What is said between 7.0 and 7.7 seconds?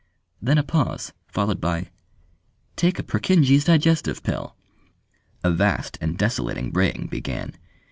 began.